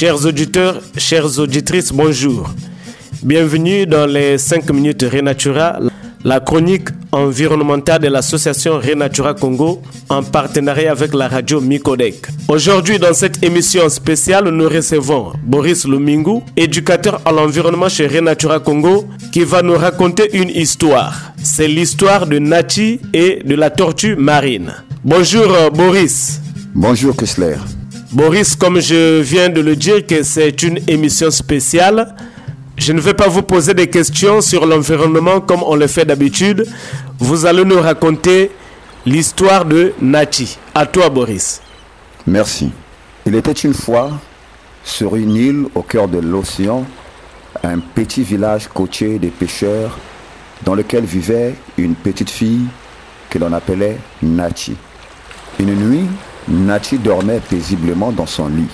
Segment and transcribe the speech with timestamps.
[0.00, 2.48] Chers auditeurs, chères auditrices, bonjour.
[3.22, 5.78] Bienvenue dans les 5 minutes Renatura,
[6.24, 12.28] la chronique environnementale de l'association Renatura Congo en partenariat avec la radio Micodec.
[12.48, 19.04] Aujourd'hui, dans cette émission spéciale, nous recevons Boris Lumingu, éducateur à l'environnement chez Renatura Congo,
[19.32, 21.34] qui va nous raconter une histoire.
[21.42, 24.72] C'est l'histoire de Nati et de la tortue marine.
[25.04, 26.40] Bonjour euh, Boris.
[26.74, 27.56] Bonjour Kessler.
[28.12, 32.16] Boris, comme je viens de le dire que c'est une émission spéciale,
[32.76, 36.66] je ne vais pas vous poser des questions sur l'environnement comme on le fait d'habitude.
[37.20, 38.50] Vous allez nous raconter
[39.06, 40.58] l'histoire de Nati.
[40.74, 41.62] À toi, Boris.
[42.26, 42.70] Merci.
[43.26, 44.10] Il était une fois,
[44.82, 46.84] sur une île au cœur de l'océan,
[47.62, 49.96] un petit village côtier des pêcheurs
[50.64, 52.66] dans lequel vivait une petite fille
[53.28, 54.74] que l'on appelait Nati.
[55.60, 56.06] Une nuit,
[56.50, 58.68] Nati dormait paisiblement dans son lit,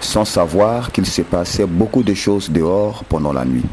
[0.00, 3.64] sans savoir qu'il se passait beaucoup de choses dehors pendant la nuit.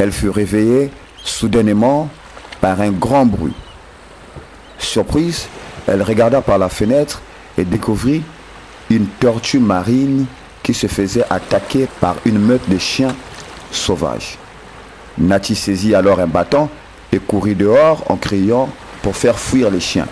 [0.00, 0.90] Elle fut réveillée
[1.22, 2.08] soudainement
[2.60, 3.54] par un grand bruit.
[4.76, 5.46] Surprise,
[5.86, 7.22] elle regarda par la fenêtre
[7.56, 8.22] et découvrit
[8.90, 10.26] une tortue marine
[10.64, 13.14] qui se faisait attaquer par une meute de chiens
[13.70, 14.36] sauvages.
[15.16, 16.68] Nati saisit alors un bâton
[17.12, 18.68] et courut dehors en criant
[19.02, 20.08] pour faire fuir les chiens.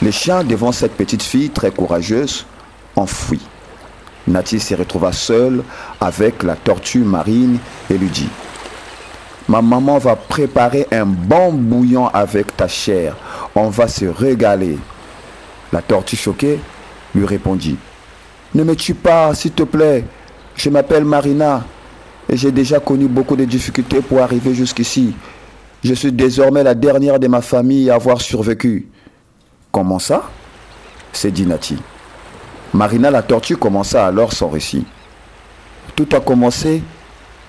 [0.00, 2.46] Les chiens, devant cette petite fille très courageuse,
[2.94, 3.46] enfuient.
[4.28, 5.62] Nati se retrouva seule
[6.00, 7.58] avec la tortue marine
[7.90, 8.28] et lui dit
[9.48, 13.16] Ma maman va préparer un bon bouillon avec ta chair.
[13.54, 14.78] On va se régaler.
[15.72, 16.60] La tortue choquée
[17.14, 17.76] lui répondit
[18.54, 20.04] Ne me tue pas, s'il te plaît.
[20.54, 21.64] Je m'appelle Marina
[22.28, 25.14] et j'ai déjà connu beaucoup de difficultés pour arriver jusqu'ici.
[25.82, 28.86] Je suis désormais la dernière de ma famille à avoir survécu.
[29.78, 30.24] Comment ça
[31.12, 31.76] s'est dit Nati.
[32.74, 34.84] Marina la tortue commença alors son récit.
[35.94, 36.82] Tout a commencé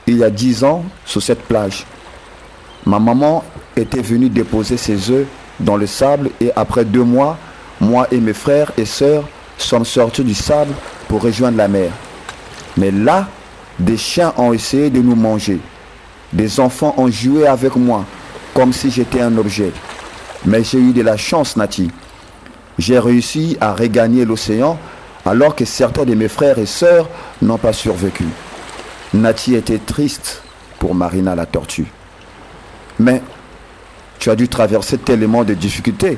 [0.05, 1.87] il y a dix ans sur cette plage.
[2.85, 3.43] Ma maman
[3.75, 5.25] était venue déposer ses œufs
[5.59, 7.35] dans le sable et après deux mois,
[7.81, 10.75] moi et mes frères et sœurs sommes sortis du sable
[11.07, 11.89] pour rejoindre la mer.
[12.77, 13.27] Mais là,
[13.79, 15.59] des chiens ont essayé de nous manger.
[16.31, 18.05] Des enfants ont joué avec moi
[18.53, 19.71] comme si j'étais un objet.
[20.45, 21.89] Mais j'ai eu de la chance, Nati.
[22.79, 24.79] J'ai réussi à regagner l'océan
[25.25, 27.09] alors que certains de mes frères et sœurs
[27.41, 28.23] n'ont pas survécu.
[29.13, 30.41] Nati était triste
[30.79, 31.87] pour Marina la tortue.
[32.97, 33.21] Mais
[34.17, 36.17] tu as dû traverser tellement de difficultés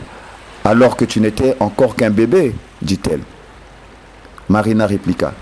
[0.63, 3.21] alors que tu n'étais encore qu'un bébé, dit-elle.
[4.47, 5.33] Marina répliqua.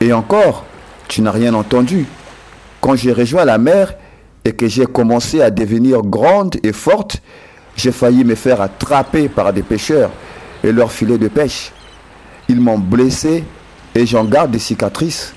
[0.00, 0.64] Et encore,
[1.08, 2.06] tu n'as rien entendu.
[2.80, 3.94] Quand j'ai rejoint la mer
[4.44, 7.20] et que j'ai commencé à devenir grande et forte,
[7.76, 10.10] j'ai failli me faire attraper par des pêcheurs
[10.62, 11.72] et leur filet de pêche.
[12.48, 13.44] Ils m'ont blessé
[13.94, 15.34] et j'en garde des cicatrices.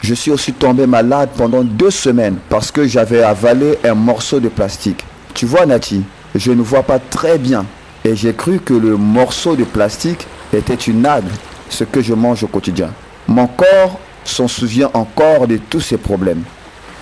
[0.00, 4.48] Je suis aussi tombé malade pendant deux semaines parce que j'avais avalé un morceau de
[4.48, 5.04] plastique.
[5.34, 6.02] Tu vois Nati,
[6.34, 7.64] je ne vois pas très bien
[8.04, 11.30] et j'ai cru que le morceau de plastique était une algue,
[11.68, 12.90] ce que je mange au quotidien.
[13.28, 16.42] Mon corps s'en souvient encore de tous ces problèmes.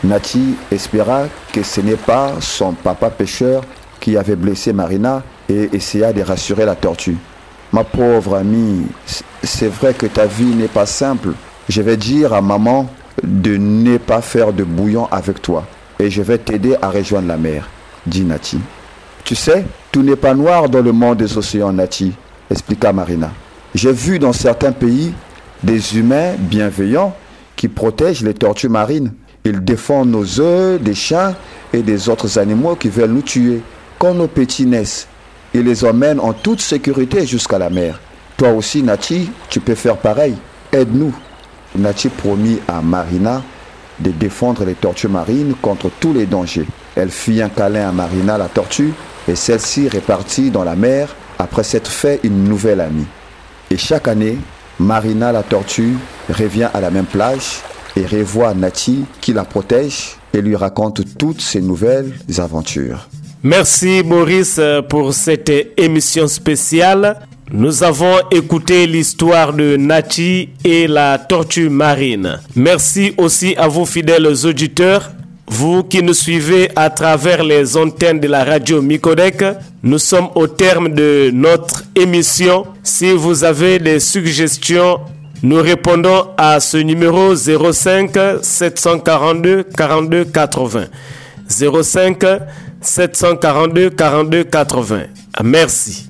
[0.05, 3.62] Nati espéra que ce n'est pas son papa pêcheur
[4.00, 7.16] qui avait blessé Marina et essaya de rassurer la tortue.
[7.72, 8.87] Ma pauvre amie,
[9.43, 11.31] c'est vrai que ta vie n'est pas simple.
[11.69, 12.89] Je vais dire à maman
[13.22, 15.66] de ne pas faire de bouillon avec toi
[16.00, 17.69] et je vais t'aider à rejoindre la mer,
[18.06, 18.59] dit Nati.
[19.25, 22.12] Tu sais, tout n'est pas noir dans le monde des océans, Nati,
[22.50, 23.31] expliqua Marina.
[23.75, 25.12] J'ai vu dans certains pays
[25.62, 27.15] des humains bienveillants
[27.55, 29.13] qui protègent les tortues marines.
[29.45, 31.34] Ils défendent nos œufs des chiens
[31.72, 33.60] et des autres animaux qui veulent nous tuer.
[34.01, 35.09] Quand nos petits naissent,
[35.53, 38.01] ils les emmènent en toute sécurité jusqu'à la mer.
[38.39, 40.37] Toi aussi, Nati, tu peux faire pareil.
[40.73, 41.15] Aide-nous.
[41.77, 43.43] Nati promit à Marina
[43.99, 46.67] de défendre les tortues marines contre tous les dangers.
[46.97, 48.95] Elle fit un câlin à Marina, la tortue,
[49.29, 53.07] et celle-ci repartit dans la mer après s'être fait une nouvelle amie.
[53.71, 54.39] Et chaque année,
[54.79, 55.99] Marina, la tortue,
[56.31, 57.61] revient à la même plage
[57.95, 63.07] et revoit Nati qui la protège et lui raconte toutes ses nouvelles aventures.
[63.42, 64.60] Merci Maurice
[64.91, 67.16] pour cette émission spéciale.
[67.51, 72.39] Nous avons écouté l'histoire de Nati et la tortue marine.
[72.54, 75.10] Merci aussi à vous fidèles auditeurs,
[75.48, 79.42] vous qui nous suivez à travers les antennes de la radio Micodec.
[79.83, 82.66] Nous sommes au terme de notre émission.
[82.83, 85.01] Si vous avez des suggestions,
[85.42, 88.10] nous répondons à ce numéro 05
[88.42, 90.84] 742 42 80.
[91.51, 92.25] 05
[92.81, 95.01] 742 42 80.
[95.43, 96.09] Merci.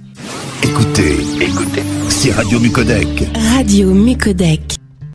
[0.62, 3.08] Écoutez, écoutez, c'est Radio Mucodec.
[3.56, 4.76] Radio Mucodec.